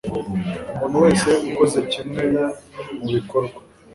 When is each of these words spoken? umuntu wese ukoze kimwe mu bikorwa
umuntu 0.85 0.97
wese 1.03 1.29
ukoze 1.49 1.79
kimwe 1.91 2.23
mu 3.03 3.09
bikorwa 3.15 3.57